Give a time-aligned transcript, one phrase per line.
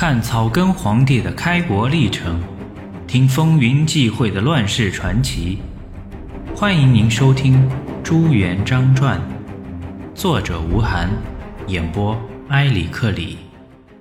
[0.00, 2.40] 看草根皇帝的开国历程，
[3.08, 5.58] 听风云际会的乱世传奇。
[6.54, 7.56] 欢迎您收听
[8.04, 9.20] 《朱元璋传》，
[10.14, 11.08] 作者吴晗，
[11.66, 12.16] 演播
[12.50, 13.38] 埃里克里。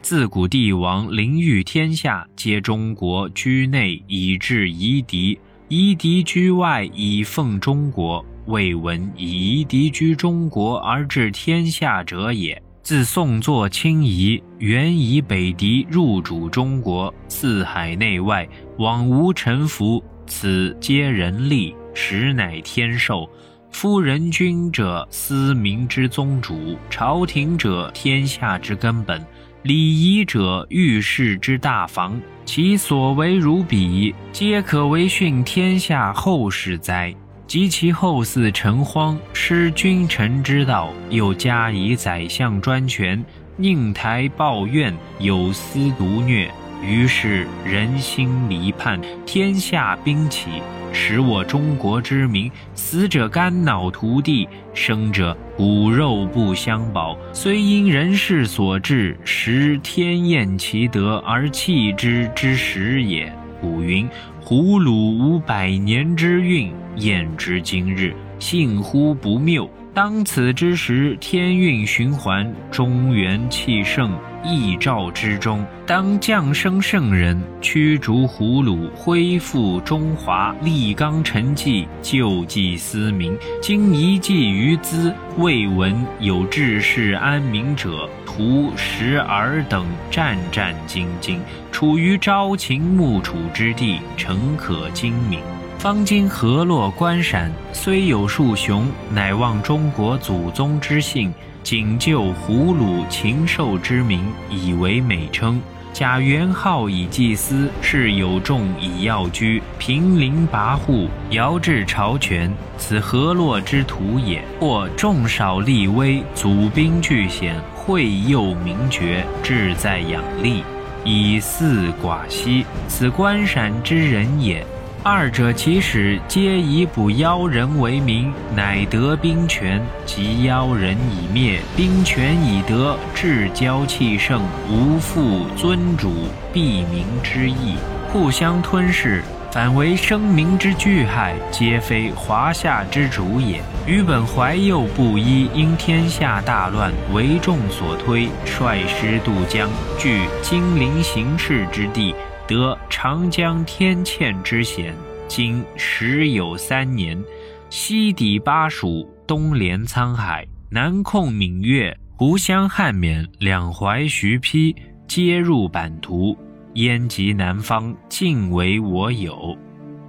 [0.00, 5.38] 自古帝王临御天下，皆中国居内以制夷狄，
[5.68, 8.24] 夷狄居外以奉中国。
[8.46, 12.62] 未闻以夷狄居中国而治天下者也。
[12.82, 18.46] 自宋作清夷，原以北狄入主中国，四海内外
[18.78, 23.30] 往无臣服，此皆人力，实乃天授。
[23.70, 29.16] 夫人君者，思民之宗主；朝廷者，天下之根本；
[29.62, 32.20] 礼仪者，遇事之大防。
[32.44, 37.14] 其所为如彼，皆可为训天下后世哉！
[37.52, 43.22] 及其后嗣陈荒，失君臣之道，又加以宰相专权，
[43.58, 46.50] 宁台抱怨，有司独虐，
[46.82, 50.48] 于是人心离叛，天下兵起，
[50.94, 57.18] 使我中国之民死者肝脑涂地，生者骨肉不相保。
[57.34, 63.30] 虽因人事所致，实天厌其德而弃之之时也。
[63.62, 64.06] 古云。
[64.40, 69.70] 胡虏无百年之运，验之今日，幸乎不谬。
[69.94, 74.10] 当此之时，天运循环，中原气盛，
[74.44, 83.36] 义兆之中，当降生圣人，驱逐胡虏，恢复中华，立纲陈纪，救济思民。
[83.60, 88.08] 今一计于兹，未闻有治世安民者。
[88.24, 91.36] 徒时尔等战战兢兢，
[91.70, 95.38] 处于朝秦暮楚之地，诚可精明。
[95.82, 105.60] 方今河洛关陕虽有数雄，乃望中国祖宗之幸，仅就胡虏禽兽之名，以为美称。
[105.92, 112.48] 假元号以祭司，是有众以要居，平陵跋扈，遥至朝权，
[112.78, 114.40] 此河洛之徒也。
[114.60, 117.60] 或众少力微，祖兵巨险。
[117.74, 120.62] 惠佑名爵，志在养力，
[121.04, 124.64] 以嗣寡息，此关陕之人也。
[125.04, 129.84] 二者其始，皆以捕妖人为名，乃得兵权。
[130.06, 134.40] 及妖人已灭，兵权已得，至交气盛，
[134.70, 137.74] 无复尊主避民之意，
[138.12, 139.24] 互相吞噬。
[139.50, 143.60] 反为生民之巨害，皆非华夏之主也。
[143.84, 152.14] 于本怀幼不依，因天下大乱，为众所推，率师渡江，据金陵行事之地，
[152.46, 154.94] 得长江天堑之险。
[155.28, 157.22] 今时有三年，
[157.70, 164.74] 西抵巴蜀，东连沧海，南控闽越，湖湘汉缅，两淮徐邳，
[165.08, 166.36] 皆入版图。
[166.74, 169.56] 燕及南方，尽为我有。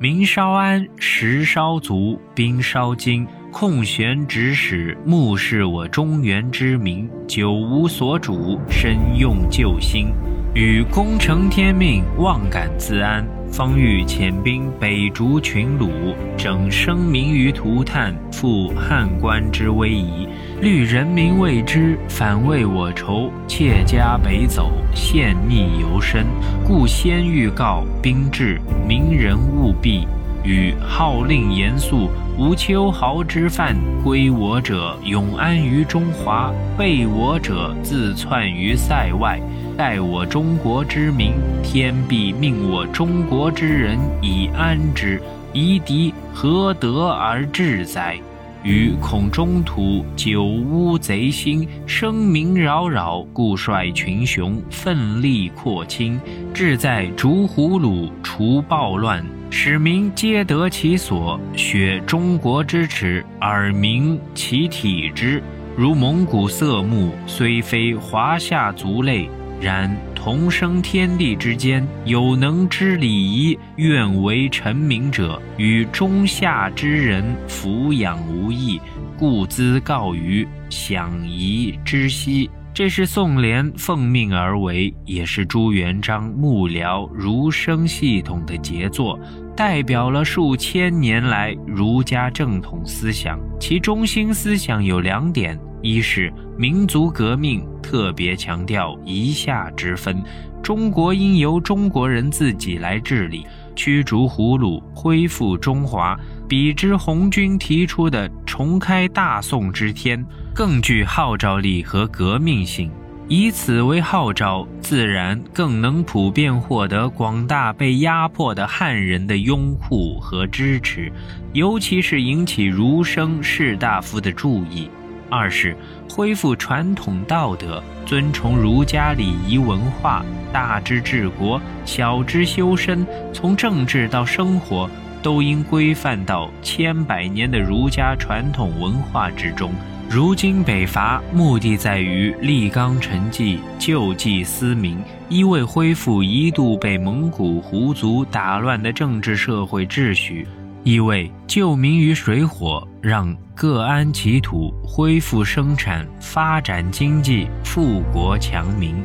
[0.00, 10.08] 民稍安，食稍足，兵稍精，空悬指使，目视我中原之民，久无所主，深用救心，
[10.54, 13.26] 与功成天命，妄敢自安。
[13.50, 20.28] 方欲遣兵北逐群虏，整生民于涂炭，复汉官之威仪，
[20.60, 26.24] 虑人民未知，反为我仇，窃家北走，陷匿尤深，
[26.64, 30.06] 故先预告兵至，民人务必。
[30.44, 33.74] 与号令严肃，无秋毫之犯。
[34.04, 39.40] 归我者永安于中华，背我者自窜于塞外。
[39.76, 45.20] 待我中国之民，天必命我中国之人以安之。
[45.52, 48.16] 夷狄何得而治哉？
[48.62, 56.18] 余恐中土久污贼心，声名扰扰，故率群雄奋力扩清，
[56.54, 65.42] 志在逐胡虏，除暴乱，使民皆得其所，雪中国之耻，而民其体之。
[65.76, 69.28] 如蒙古色目，虽非华夏族类。
[69.60, 78.80] 然同生天地之间，有能知礼仪，愿为臣民者，与中下之人抚养无异，
[79.18, 82.50] 故兹告于享仪之息。
[82.74, 89.18] 这是宋濂奉命而为，也是朱元璋幕僚儒生系统的杰作，
[89.56, 93.38] 代表了数千年来儒家正统思想。
[93.60, 95.58] 其中心思想有两点。
[95.82, 97.62] 一是民族革命，
[97.94, 100.20] 特别强调夷夏之分，
[100.60, 103.46] 中国应由中国人自己来治理，
[103.76, 106.18] 驱逐胡虏，恢复中华。
[106.48, 112.90] 比之红军提出的重开大宋之天，更具号召力和革命性。
[113.28, 121.12] 以此为号召，自然更能普遍获得广大被压迫的汉人的拥护和支持，
[121.52, 124.90] 尤其是引起儒生士大夫的注意。
[125.34, 125.76] 二是
[126.08, 134.88] 恢复传统道德，尊崇儒家礼仪文化，大之治国，小之修身，从政治到生活，
[135.24, 139.72] 都应规范到千百年的儒家传统文化之中。
[140.08, 150.46] 如今北伐目的在于立纲陈纪，救济思民，一为恢复一度被蒙古胡族打乱的政治社会秩序，
[150.84, 159.02] 意为救民于水火，让各安其土，恢复生产，发展经济，富国强民。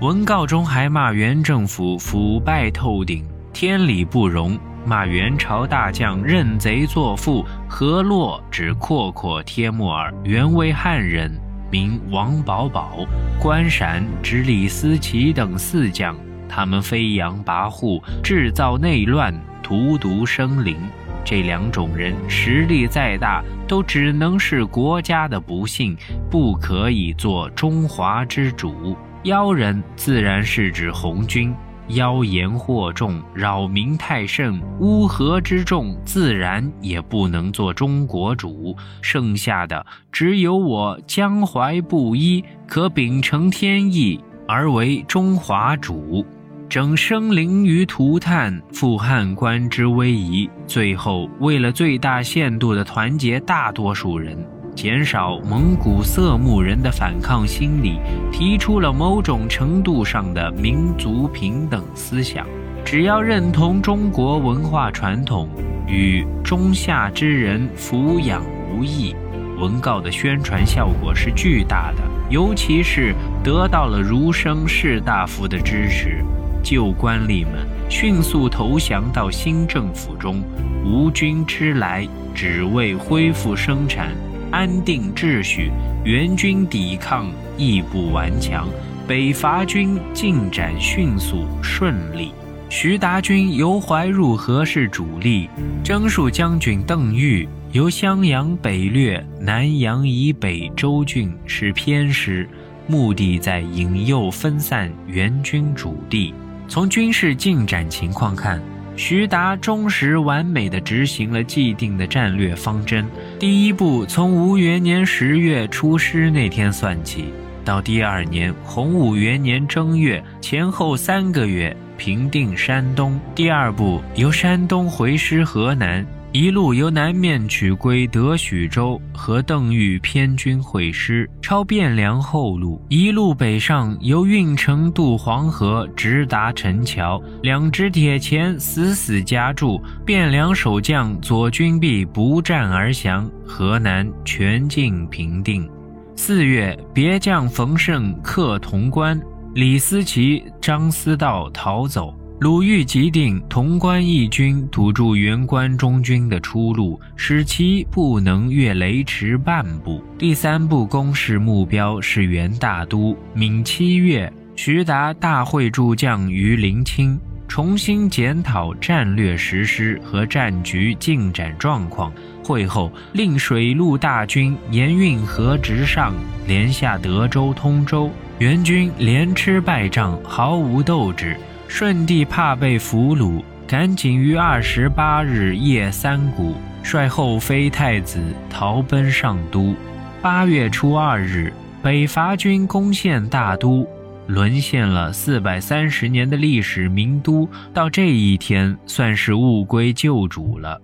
[0.00, 4.58] 文告中还骂元政府腐败透顶，天理不容。
[4.84, 11.30] 骂元朝大将认贼作父，何洛指阔阔帖木儿原为汉人，
[11.70, 13.06] 名王保保；
[13.40, 16.16] 关陕指李思齐等四将，
[16.48, 19.32] 他们飞扬跋扈，制造内乱，
[19.70, 20.76] 荼毒生灵。
[21.24, 25.96] 这两种人实力再大，都只能是国家的不幸，
[26.28, 28.96] 不可以做中华之主。
[29.22, 31.54] 妖人自然是指红军。
[31.90, 38.76] 妖言惑众，扰民太甚，乌合之众，自然也不能做中国主。
[39.02, 44.18] 剩下的只有我江淮布衣，可秉承天意
[44.48, 46.24] 而为中华主，
[46.70, 50.48] 整生灵于涂炭，复汉官之威仪。
[50.68, 54.38] 最后，为了最大限度地团结大多数人。
[54.76, 57.98] 减少蒙古色目人的反抗心理，
[58.30, 62.46] 提出了某种程度上的民族平等思想。
[62.84, 65.48] 只要认同中国文化传统，
[65.88, 69.12] 与中下之人抚养无异。
[69.58, 73.12] 文告的宣传效果是巨大的，尤其是
[73.42, 76.24] 得到了儒生士大夫的支持，
[76.62, 80.42] 旧官吏们迅速投降到新政府中。
[80.84, 84.10] 吴军之来，只为恢复生产。
[84.50, 85.70] 安定秩序，
[86.04, 88.68] 元军抵抗亦不顽强，
[89.06, 92.32] 北伐军进展迅速顺利。
[92.68, 95.48] 徐达军由淮入河是主力，
[95.84, 102.48] 征戍将军邓愈由襄阳北掠南阳以北州郡是偏师，
[102.88, 106.34] 目的在引诱分散元军主力。
[106.70, 108.62] 从军事进展情况看。
[108.96, 113.04] 徐达忠实完美地执行了既定的战略方针。
[113.38, 117.24] 第一步，从吴元年十月出师那天算起，
[117.64, 123.18] 到第二年洪武元年正月前后三个月平定山东。
[123.34, 126.06] 第二步，由山东回师河南。
[126.32, 145.68] 一路由南面取归德许州，和邓愈偏军会师，抄汴梁后路，一路北上，由运城渡黄河，直达陈桥，两支铁钳死死夹住，汴梁守将左军弼不战而降，河南全境平定。
[146.14, 149.20] 四月，别将冯胜克潼关，
[149.54, 152.14] 李思齐、张思道逃走。
[152.40, 160.02] 鲁豫即定潼关义军堵住元关中军的出路，使其不能越雷池半步。
[160.18, 163.14] 第三步攻势目标是元大都。
[163.34, 172.10] 闽七月，徐达大会诸将于临清，重新检讨战略实施和战局进展状况。
[172.42, 176.14] 会后，令水陆大军沿运河直上，
[176.46, 178.10] 连下德州、通州。
[178.38, 181.36] 元军连吃败仗，毫无斗志。
[181.70, 189.72] 顺帝怕被俘虏，赶紧于二十八日夜三鼓，率后妃太子逃奔上都。
[190.20, 193.86] 八月初二日，北伐军攻陷大都，
[194.26, 200.78] 沦陷了四百三十年的历史名都，到这一天算是物归旧主了。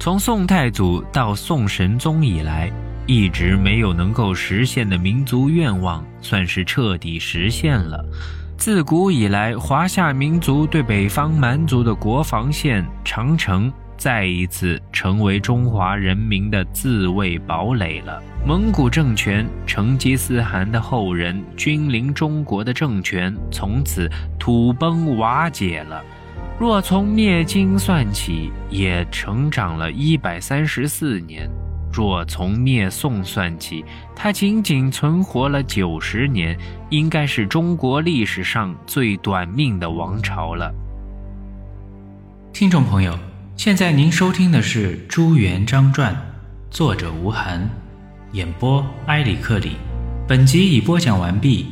[0.00, 2.72] 从宋太祖到宋神宗以来，
[3.06, 8.02] 一直没有能够实现的民族愿望，算是彻底实现了。
[8.56, 18.20] 自古以来，华夏民族对北方蛮族的国防线长城，再一次成为中华人民的自卫堡垒了。
[18.44, 26.02] 蒙古政权、成吉思汗的后人君临中国的政权，从此土崩瓦解了。
[26.58, 31.48] 若从灭金算起，也成长了一百三十四年。
[31.96, 33.82] 若从灭宋算起，
[34.14, 36.54] 它仅仅存活了九十年，
[36.90, 40.70] 应该是中国历史上最短命的王朝了。
[42.52, 43.18] 听众朋友，
[43.56, 46.12] 现在您收听的是《朱元璋传》，
[46.70, 47.66] 作者吴晗，
[48.32, 49.70] 演播埃里克里。
[50.28, 51.64] 本集已播讲完毕，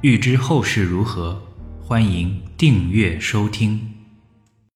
[0.00, 1.38] 欲知后事如何，
[1.78, 3.97] 欢迎订阅收听。